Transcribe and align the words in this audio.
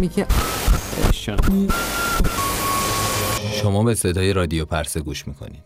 می‌کرد 0.00 0.32
شما 3.52 3.82
به 3.82 3.94
صدای 3.94 4.32
رادیو 4.32 4.64
پرسه 4.64 5.00
گوش 5.00 5.28
می‌کنید. 5.28 5.64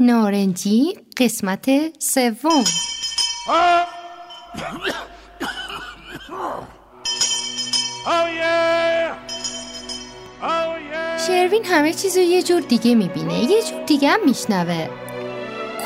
نارنجی 0.00 0.94
قسمت 1.18 1.70
سوم. 1.98 2.64
شروین 11.44 11.64
همه 11.64 11.92
چیز 11.92 12.16
رو 12.16 12.22
یه 12.22 12.42
جور 12.42 12.60
دیگه 12.60 12.94
می‌بینه 12.94 13.38
یه 13.38 13.62
جور 13.62 13.82
دیگه 13.86 14.08
هم 14.08 14.20
میشنوه. 14.26 14.88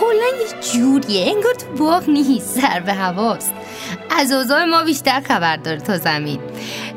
کلا 0.01 0.27
یه 0.41 0.73
جوریه 0.73 1.35
انگار 1.35 1.55
تو 1.55 1.85
باغ 1.85 2.09
نیست 2.09 2.61
سر 2.61 2.81
به 2.81 2.93
هواست. 2.95 3.53
از 4.11 4.33
اوضاع 4.33 4.65
ما 4.65 4.83
بیشتر 4.83 5.21
خبر 5.21 5.57
داره 5.57 5.81
تا 5.81 5.99
زمین. 5.99 6.41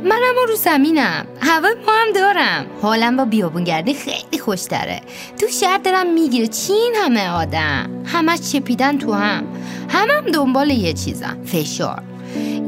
منم 0.03 0.35
رو 0.47 0.55
زمینم 0.55 1.25
هوا 1.41 1.69
ما 1.85 1.93
هم 1.93 2.13
دارم. 2.15 2.65
حالم 2.81 3.17
با 3.17 3.25
بیابونگردی 3.25 3.93
خیلی 3.93 4.39
خوشتره. 4.39 5.01
تو 5.39 5.47
شهر 5.47 5.77
دارم 5.77 6.13
می‌گیره 6.13 6.47
چین 6.47 6.93
همه 7.03 7.29
آدم. 7.29 8.03
همه 8.05 8.37
چپیدن 8.37 8.97
تو 8.97 9.13
هم. 9.13 9.43
همم 9.89 10.09
هم 10.09 10.31
دنبال 10.31 10.69
یه 10.69 10.93
چیزم 10.93 11.37
فشار. 11.45 12.03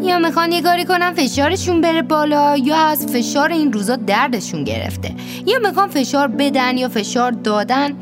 یا 0.04 0.20
می‌خوان 0.20 0.52
یه 0.52 0.62
کاری 0.62 0.86
کنن 0.86 1.14
فشارشون 1.14 1.82
بره 1.82 2.02
بالا 2.02 2.58
یا 2.58 2.76
از 2.76 3.08
فشار 3.08 3.52
این 3.52 3.74
روزا 3.74 3.96
دردشون 3.96 4.64
گرفته. 4.64 5.16
یا 5.46 5.60
می‌خوان 5.60 5.90
فشار 5.90 6.28
بدن 6.28 6.78
یا 6.78 6.90
فشار 6.90 7.32
دادن. 7.32 7.94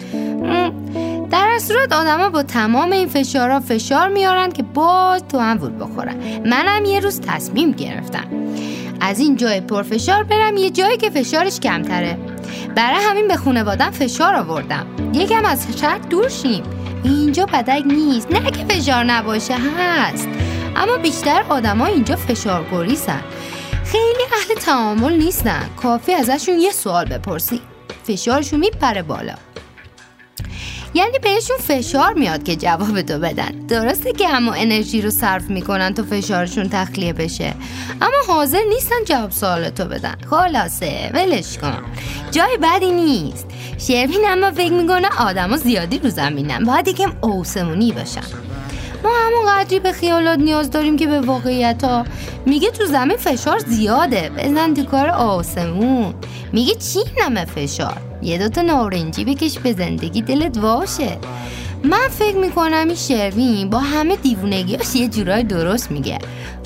در 1.31 1.47
از 1.55 1.63
صورت 1.63 1.93
آدما 1.93 2.29
با 2.29 2.43
تمام 2.43 2.91
این 2.91 3.07
فشارها 3.07 3.59
فشار 3.59 4.07
میارن 4.07 4.51
که 4.51 4.63
باز 4.63 5.23
تو 5.31 5.39
هم 5.39 5.57
وول 5.57 5.71
بخورن. 5.79 6.15
منم 6.45 6.85
یه 6.85 6.99
روز 6.99 7.21
تصمیم 7.21 7.71
گرفتم. 7.71 8.27
از 9.01 9.19
این 9.19 9.35
جای 9.35 9.61
پرفشار 9.61 10.23
برم 10.23 10.57
یه 10.57 10.69
جایی 10.69 10.97
که 10.97 11.09
فشارش 11.09 11.59
کمتره. 11.59 12.17
برای 12.75 12.99
همین 13.09 13.27
به 13.27 13.35
خونوادم 13.35 13.91
فشار 13.91 14.35
آوردم. 14.35 14.85
یکم 15.13 15.45
از 15.45 15.67
شهر 15.81 15.97
دور 15.97 16.29
شیم. 16.29 16.63
اینجا 17.03 17.45
بدک 17.45 17.83
نیست. 17.85 18.31
نه 18.31 18.51
که 18.51 18.65
فشار 18.65 19.03
نباشه 19.03 19.55
هست. 19.77 20.27
اما 20.75 20.97
بیشتر 20.97 21.43
آدما 21.49 21.85
اینجا 21.85 22.15
فشار 22.15 22.65
گریسن 22.71 23.21
خیلی 23.85 24.23
اهل 24.33 24.55
تعامل 24.55 25.13
نیستن. 25.13 25.69
کافی 25.83 26.13
ازشون 26.13 26.59
یه 26.59 26.71
سوال 26.71 27.05
بپرسی 27.05 27.61
فشارشون 28.07 28.59
میپره 28.59 29.01
بالا. 29.01 29.33
یعنی 30.93 31.19
بهشون 31.19 31.57
فشار 31.57 32.13
میاد 32.13 32.43
که 32.43 32.55
جواب 32.55 33.01
تو 33.01 33.19
بدن. 33.19 33.51
درسته 33.67 34.13
که 34.13 34.29
اما 34.29 34.53
انرژی 34.53 35.01
رو 35.01 35.09
صرف 35.09 35.49
می‌کنن 35.49 35.93
تا 35.93 36.03
فشارشون 36.03 36.69
تخلیه 36.69 37.13
بشه. 37.13 37.53
اما 38.01 38.17
حاضر 38.27 38.63
نیستن 38.69 39.03
جواب 39.05 39.31
سوالتو 39.31 39.85
بدن. 39.85 40.15
خلاصه 40.29 41.11
ولش 41.13 41.57
کن. 41.57 41.83
جای 42.31 42.57
بدی 42.61 42.91
نیست. 42.91 43.47
شروین 43.77 44.21
اما 44.27 44.51
فکر 44.51 44.73
می‌کنه 44.73 45.07
آدما 45.19 45.57
زیادی 45.57 45.99
رو 45.99 46.09
زمینن. 46.09 46.63
باید 46.63 46.87
یکم 46.87 47.13
اوسمونی 47.21 47.91
باشن. 47.91 48.50
ما 49.03 49.09
همون 49.25 49.45
قدری 49.47 49.79
به 49.79 49.91
خیالات 49.91 50.39
نیاز 50.39 50.71
داریم 50.71 50.97
که 50.97 51.07
به 51.07 51.21
واقعیت 51.21 51.83
ها 51.83 52.05
میگه 52.45 52.71
تو 52.71 52.85
زمین 52.85 53.17
فشار 53.17 53.59
زیاده. 53.59 54.29
بزن 54.37 54.73
تو 54.73 54.83
کار 54.83 55.09
آسمون. 55.09 56.13
میگه 56.53 56.75
چی 56.75 56.99
نمه 57.21 57.45
فشار؟ 57.45 57.97
یه 58.21 58.37
دوتا 58.37 58.61
نارنجی 58.61 59.25
بکش 59.25 59.59
به 59.59 59.73
زندگی 59.73 60.21
دلت 60.21 60.57
واشه 60.57 61.17
من 61.83 62.07
فکر 62.09 62.35
می‌کنم 62.35 62.87
این 62.87 62.95
شروین 62.95 63.69
با 63.69 63.79
همه 63.79 64.15
دیوونگیاش 64.15 64.95
یه 64.95 65.07
جورای 65.07 65.43
درست 65.43 65.91
میگه. 65.91 66.19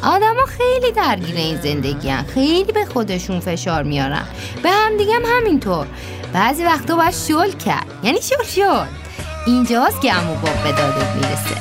آدما 0.03 0.45
خیلی 0.45 0.91
درگیر 0.91 1.35
این 1.35 1.61
زندگی 1.61 2.09
هن. 2.09 2.23
خیلی 2.23 2.71
به 2.71 2.85
خودشون 2.85 3.39
فشار 3.39 3.83
میارن. 3.83 4.23
به 4.63 4.69
هم 4.69 4.97
دیگه 4.97 5.13
هم 5.13 5.21
همینطور. 5.37 5.87
بعضی 6.33 6.63
وقتا 6.63 6.95
باید 6.95 7.13
شل 7.13 7.51
کرد. 7.51 7.85
یعنی 8.03 8.21
شل 8.21 8.43
شد. 8.55 8.87
اینجاست 9.47 10.01
که 10.01 10.13
امو 10.13 10.33
باب 10.33 10.63
به 10.63 10.71
دادت 10.71 11.15
می‌رسه. 11.15 11.55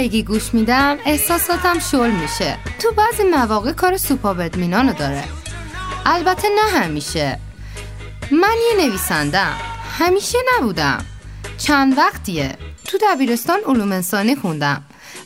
رگی 0.00 0.22
گوش 0.22 0.54
میدم 0.54 0.98
احساساتم 1.06 1.78
شل 1.78 2.10
میشه. 2.10 2.58
تو 2.78 2.92
بعضی 2.92 3.22
مواقع 3.24 3.72
کار 3.72 3.96
سوپا 3.96 4.34
بدمینانو 4.34 4.92
داره. 4.92 5.24
البته 6.06 6.48
نه 6.48 6.78
همیشه. 6.78 7.38
من 8.30 8.56
یه 8.68 8.86
نویسندم 8.86 9.54
همیشه 9.98 10.38
نبودم. 10.56 11.04
چند 11.58 11.98
وقتیه؟ 11.98 12.56
تو 12.90 12.98
دبیرستان 13.02 13.58
علوم 13.66 13.92
انسانی 13.92 14.36
خوندم. 14.36 14.82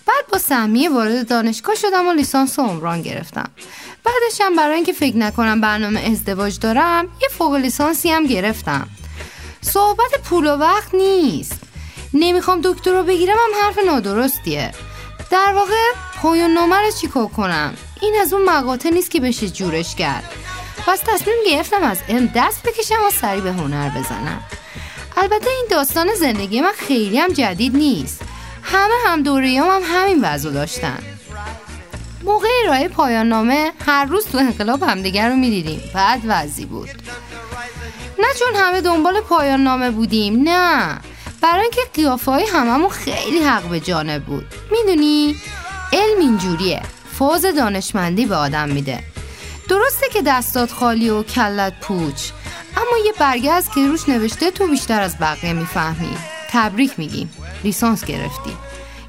بعد 0.07 0.27
با 0.33 0.39
سهمیه 0.39 0.91
وارد 0.91 1.29
دانشگاه 1.29 1.75
شدم 1.75 2.09
و 2.09 2.13
لیسانس 2.13 2.59
عمران 2.59 3.03
گرفتم. 3.03 3.51
بعدشم 4.05 4.57
برای 4.57 4.75
اینکه 4.75 4.93
فکر 4.93 5.17
نکنم 5.17 5.61
برنامه 5.61 6.01
ازدواج 6.01 6.59
دارم 6.59 7.05
یه 7.23 7.29
فوق 7.29 7.55
لیسانسی 7.55 8.11
هم 8.11 8.27
گرفتم. 8.27 8.89
صحبت 9.61 10.21
پول 10.25 10.47
و 10.47 10.57
وقت 10.57 10.95
نیست. 10.95 11.61
نمی‌خوام 12.15 12.61
دکتر 12.65 12.91
رو 12.91 13.03
بگیرم 13.03 13.37
هم 13.37 13.65
حرف 13.65 13.79
نادرستیه. 13.87 14.71
در 15.31 15.53
واقع 15.53 16.47
نامه 16.47 16.77
رو 16.77 16.91
چیکار 17.01 17.27
کنم؟ 17.27 17.75
این 18.01 18.15
از 18.21 18.33
اون 18.33 18.45
مقاطع 18.45 18.91
نیست 18.91 19.11
که 19.11 19.21
بشه 19.21 19.49
جورش 19.49 19.95
کرد. 19.95 20.25
پس 20.87 21.01
تصمیم 21.07 21.37
گرفتم 21.47 21.83
از 21.83 21.99
علم 22.09 22.33
دست 22.37 22.63
بکشم 22.63 23.05
و 23.07 23.11
سری 23.11 23.41
به 23.41 23.53
هنر 23.53 23.89
بزنم. 23.89 24.43
البته 25.17 25.51
این 25.51 25.67
داستان 25.71 26.15
زندگی 26.15 26.61
من 26.61 26.73
خیلی 26.89 27.19
هم 27.19 27.33
جدید 27.33 27.77
نیست. 27.77 28.21
همه 28.63 28.95
هم 29.07 29.23
دوریام 29.23 29.69
هم 29.71 29.83
همین 29.85 30.25
وضع 30.25 30.51
داشتن. 30.51 30.99
موقع 32.25 32.49
ارائه 32.65 32.89
پایان 32.89 33.29
نامه 33.29 33.73
هر 33.87 34.05
روز 34.05 34.27
تو 34.27 34.39
انقلاب 34.39 34.83
همدیگر 34.83 35.29
رو 35.29 35.37
می‌دیدیم. 35.37 35.91
بعد 35.95 36.21
وضعی 36.25 36.65
بود. 36.65 36.89
نه 38.19 38.27
چون 38.39 38.55
همه 38.57 38.81
دنبال 38.81 39.21
پایان 39.21 39.63
نامه 39.63 39.91
بودیم 39.91 40.43
نه. 40.43 40.99
برای 41.41 41.63
اینکه 41.63 41.81
قیافه 41.95 42.31
های 42.31 42.47
هممون 42.47 42.91
خیلی 42.91 43.39
حق 43.39 43.63
به 43.63 43.81
جانب 43.81 44.25
بود. 44.25 44.47
می‌دونی؟ 44.71 45.37
علم 45.93 46.21
اینجوریه. 46.21 46.83
فاز 47.19 47.45
دانشمندی 47.57 48.27
به 48.27 48.37
آدم 48.37 48.69
میده. 48.69 49.05
درسته 49.69 50.09
که 50.13 50.23
دستات 50.23 50.73
خالی 50.73 51.11
و 51.11 51.23
کلت 51.23 51.81
پوچ. 51.81 52.31
اما 52.77 53.07
یه 53.07 53.13
برگه 53.19 53.53
از 53.53 53.71
که 53.71 53.87
روش 53.89 54.09
نوشته 54.09 54.51
تو 54.51 54.67
بیشتر 54.69 55.03
از 55.03 55.19
بقیه 55.19 55.53
می‌فهمی. 55.53 56.17
تبریک 56.51 56.99
میگیم 56.99 57.31
لیسانس 57.65 58.05
گرفتی. 58.05 58.51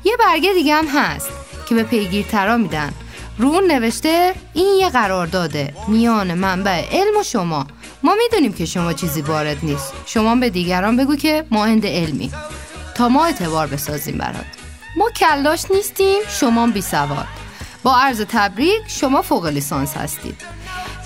یه 0.03 0.17
برگه 0.17 0.53
دیگه 0.53 0.75
هم 0.75 0.87
هست 0.87 1.29
که 1.69 1.75
به 1.75 1.83
پیگیرترا 1.83 2.57
میدن. 2.57 2.93
رو 3.37 3.61
نوشته 3.67 4.33
این 4.53 4.75
یه 4.79 4.89
قرارداده 4.89 5.73
میان 5.87 6.33
منبع 6.33 6.85
علم 6.91 7.17
و 7.19 7.23
شما. 7.23 7.67
ما 8.03 8.15
می‌دونیم 8.15 8.53
که 8.53 8.65
شما 8.65 8.93
چیزی 8.93 9.21
وارد 9.21 9.57
نیست. 9.63 9.93
شما 10.05 10.35
به 10.35 10.49
دیگران 10.49 10.97
بگو 10.97 11.15
که 11.15 11.45
ما 11.51 11.65
هند 11.65 11.85
علمی. 11.85 12.31
تا 12.95 13.09
ما 13.09 13.25
اعتبار 13.25 13.67
بسازیم 13.67 14.17
برات. 14.17 14.45
ما 14.97 15.09
کلاش 15.09 15.71
نیستیم 15.71 16.21
شما 16.39 16.67
بی 16.67 16.81
سواد 16.81 17.27
با 17.83 17.95
عرض 17.97 18.21
تبریک 18.29 18.81
شما 18.87 19.21
فوق 19.21 19.45
لیسانس 19.45 19.97
هستید. 19.97 20.41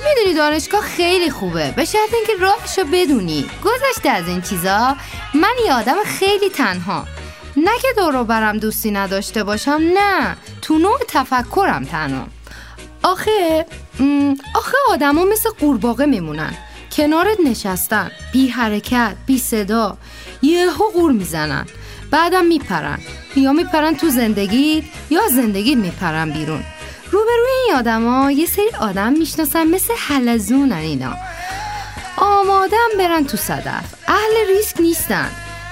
می‌دونی 0.10 0.36
دانشگاه 0.36 0.82
خیلی 0.82 1.30
خوبه. 1.30 1.74
به 1.76 1.86
شرط 1.86 2.14
اینکه 2.14 2.34
راهشو 2.40 2.84
بدونی. 2.94 3.46
گذشته 3.64 4.10
از 4.10 4.28
این 4.28 4.42
چیزا 4.42 4.96
من 5.34 5.54
یه 5.66 5.74
آدم 5.74 6.04
خیلی 6.06 6.50
تنها. 6.50 7.06
نه 7.58 7.72
که 7.82 7.88
دورو 7.98 8.24
برم 8.24 8.58
دوستی 8.58 8.92
نداشته 8.92 9.44
باشم 9.44 9.82
نه. 9.94 10.38
تو 10.62 10.78
نوع 10.78 11.00
تفکرم 11.08 11.86
تنها. 11.86 12.28
آخه 13.04 13.66
آخه 14.56 14.78
آدما 14.90 15.26
مثل 15.26 15.50
قورباغه 15.60 16.06
میمونن. 16.06 16.54
کنارت 16.98 17.38
نشستن. 17.46 18.12
بی 18.34 18.48
حرکت 18.48 19.16
بی 19.26 19.40
صدا. 19.40 19.98
یهو 20.42 20.84
قور 20.94 21.12
می‌زنن. 21.12 21.66
بعدم 22.12 22.46
میپرن. 22.46 23.00
یا 23.36 23.54
میپرن 23.54 23.96
تو 23.96 24.10
زندگی 24.10 24.84
یا 25.10 25.22
زندگی 25.32 25.76
میپرن 25.76 26.30
بیرون. 26.32 26.64
روبروی 27.12 27.59
آدما 27.72 28.32
یه 28.32 28.46
سری 28.46 28.70
آدم 28.80 29.14
می‌شناسن 29.14 29.68
مثل 29.68 29.94
حلزونن 29.98 30.74
اینا. 30.74 31.14
آمادم 32.18 32.88
برن 32.98 33.26
تو 33.26 33.38
صدف. 33.38 33.84
اهل 34.08 34.48
ریسک 34.48 34.82
نیستن. 34.82 35.30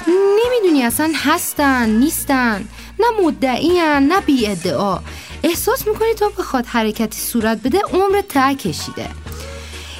نمی‌دونی 0.07 0.83
اصلا 0.83 1.11
هستن 1.15 1.89
نیستن. 1.89 2.67
نه 2.99 3.05
مدعی 3.21 3.81
نه 3.99 4.21
بی 4.21 4.47
ادعا 4.47 4.99
احساس 5.43 5.87
می‌کنی 5.87 6.13
تا 6.13 6.29
بخواد 6.29 6.65
حرکتی 6.65 7.21
صورت 7.21 7.57
بده 7.63 7.81
عمر 7.93 8.21
ته 8.21 8.55
کشیده. 8.55 9.09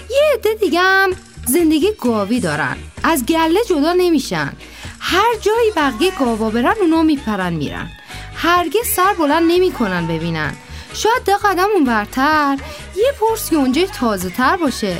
یه 0.10 0.22
عده 0.34 0.54
دیگه 0.54 0.80
هم 0.80 1.12
زندگی 1.46 1.92
گاوی 2.02 2.40
دارن. 2.40 2.78
از 3.04 3.26
گله 3.26 3.60
جدا 3.70 3.94
نمیشن. 3.94 4.54
هر 5.00 5.36
جایی 5.42 5.72
بقیه 5.76 6.12
گاوا 6.20 6.50
برن 6.50 6.74
اونا 6.82 7.04
میپرن 7.04 7.54
میرن. 7.54 7.90
هرگز 8.36 8.88
سر 8.96 9.14
بلند 9.14 9.52
نمی‌کنن 9.52 10.08
ببینن. 10.08 10.54
شاید 10.98 11.24
ده 11.26 11.38
قدم 11.38 11.68
اون 11.76 11.84
برتر. 11.84 12.58
یه 12.96 13.14
پرس 13.20 13.52
یونجه 13.52 13.88
تازه 13.88 14.30
تر 14.30 14.58
باشه. 14.58 14.98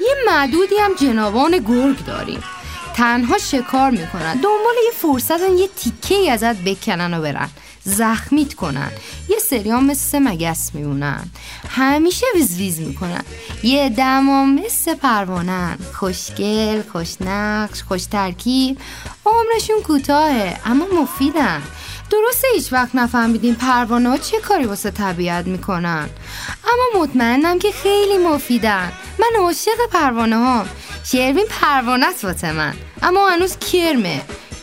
یه 0.00 0.14
معدودی 0.26 0.74
هم 0.80 0.94
جنابان 0.94 1.50
گرگ 1.50 2.04
داریم. 2.04 2.42
تنها 2.96 3.38
شکار 3.38 3.90
می‌کنن. 3.90 4.32
دنبال 4.32 4.74
یه 4.84 4.92
فرصت 4.96 5.40
یه 5.40 5.68
تیکه 5.76 6.14
ای 6.14 6.30
ازت 6.30 6.56
بکنن 6.56 7.14
و 7.14 7.22
برن. 7.22 7.50
زخمیت 7.84 8.54
کنن. 8.54 8.92
یه 9.28 9.38
سری 9.38 9.70
هم 9.70 9.86
مثل 9.86 10.18
مگس 10.18 10.70
میمونن. 10.74 11.30
همیشه 11.68 12.26
ویز 12.34 12.80
می‌کنن. 12.80 13.22
یه 13.62 13.88
دمام 13.88 14.54
مثل 14.54 14.94
پروانن. 14.94 15.78
خوشگل 15.92 16.82
خوشنقش 16.92 17.82
خوش 17.82 18.04
ترکیب 18.04 18.78
عمرشون 19.32 19.82
کوتاهه 19.82 20.60
اما 20.64 20.86
مفیدن. 21.02 21.62
درسته 22.10 22.48
هیچ 22.54 22.72
وقت 22.72 22.94
نفهمیدیم 22.94 23.54
پروانه 23.54 24.08
ها 24.08 24.18
چه 24.18 24.40
کاری 24.40 24.64
واسه 24.64 24.90
طبیعت 24.90 25.46
می‌کنن. 25.46 26.08
اما 26.64 27.02
مطمئنم 27.02 27.58
که 27.58 27.72
خیلی 27.72 28.18
مفیدن. 28.18 28.92
من 29.18 29.40
عاشق 29.40 29.86
پروانه 29.92 30.36
ها 30.36 30.66
شیروین 31.04 31.46
پروانه 31.60 32.06
است 32.06 32.24
واسه 32.24 32.52
من. 32.52 32.74
اما 33.02 33.28
هنوز 33.28 33.56
کرمه. 33.56 34.20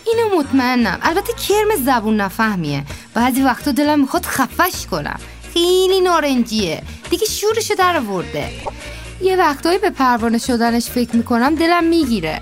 اینو 0.08 0.40
مطمئنم. 0.40 1.00
البته 1.02 1.34
کرم 1.34 1.76
زبون 1.86 2.22
نفهمیه. 2.22 2.84
بعضی 3.14 3.42
وقتا 3.42 3.72
دلم 3.72 4.00
می‌خواد 4.00 4.26
خفش 4.26 4.86
کنم. 4.92 5.20
خیلی 5.54 6.02
نارنجیه. 6.02 6.84
دیگه 7.10 7.26
شورشو 7.26 7.76
در 7.76 7.98
آورده. 7.98 8.50
یه 9.22 9.36
وقتایی 9.36 9.78
به 9.78 9.90
پروانه 9.90 10.38
شدنش 10.38 10.90
فکر 10.90 11.16
می‌کنم 11.16 11.56
دلم 11.56 11.84
می‌گیره. 11.84 12.42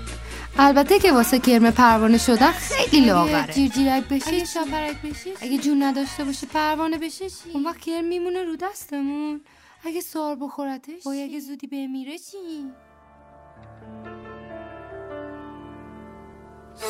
البته 0.60 0.98
که 0.98 1.12
واسه 1.12 1.38
کرم 1.38 1.70
پروانه 1.70 2.18
شدن 2.18 2.52
خیلی 2.52 3.06
لاغره. 3.06 3.52
جیرجیرک 3.52 4.04
بشه 4.08 4.28
اگه 4.28 4.44
شاپرک 4.44 5.02
بشه 5.02 5.30
اگه 5.40 5.58
جون 5.58 5.82
نداشته 5.82 6.24
باشه 6.24 6.46
پروانه 6.46 6.98
بشه 6.98 7.30
چی 7.30 7.50
اون 7.54 7.64
وقت 7.66 7.80
کرم 7.80 8.04
میمونه 8.04 8.44
رو 8.44 8.56
دستمون. 8.56 9.40
اگه 9.84 10.00
سار 10.00 10.36
بخورتش. 10.36 11.02
با 11.04 11.12
اگه 11.12 11.40
زودی 11.40 11.66
بمیره 11.66 12.18
چی؟ 12.18 12.36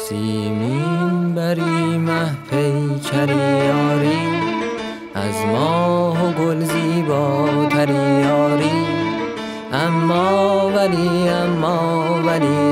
سیمین 0.09 1.35
بری 1.35 1.99
مه 1.99 2.35
پیکری 2.51 3.39
از 5.15 5.47
ماه 5.47 6.29
و 6.29 6.33
گل 6.33 6.65
زیباتری 6.65 8.21
یاری. 8.25 8.87
اما 9.73 10.71
ولی 10.75 11.29
اما 11.29 12.23
ولی 12.27 12.68